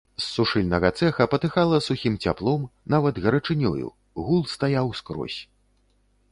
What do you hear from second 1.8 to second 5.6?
сухім цяплом, нават гарачынёю, гул стаяў скрозь.